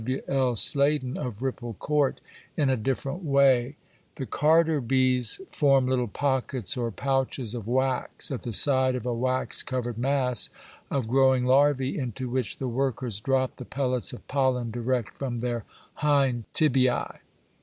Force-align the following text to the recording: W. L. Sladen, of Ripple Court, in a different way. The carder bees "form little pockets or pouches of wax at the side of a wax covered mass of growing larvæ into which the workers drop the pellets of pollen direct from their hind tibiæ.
W. 0.03 0.19
L. 0.27 0.55
Sladen, 0.55 1.15
of 1.15 1.43
Ripple 1.43 1.75
Court, 1.75 2.21
in 2.57 2.71
a 2.71 2.75
different 2.75 3.23
way. 3.23 3.75
The 4.15 4.25
carder 4.25 4.81
bees 4.81 5.39
"form 5.51 5.85
little 5.85 6.07
pockets 6.07 6.75
or 6.75 6.89
pouches 6.89 7.53
of 7.53 7.67
wax 7.67 8.31
at 8.31 8.41
the 8.41 8.51
side 8.51 8.95
of 8.95 9.05
a 9.05 9.13
wax 9.13 9.61
covered 9.61 9.99
mass 9.99 10.49
of 10.89 11.07
growing 11.07 11.43
larvæ 11.43 11.95
into 11.95 12.27
which 12.31 12.57
the 12.57 12.67
workers 12.67 13.19
drop 13.19 13.57
the 13.57 13.63
pellets 13.63 14.11
of 14.11 14.27
pollen 14.27 14.71
direct 14.71 15.19
from 15.19 15.37
their 15.37 15.65
hind 15.93 16.45
tibiæ. 16.55 17.17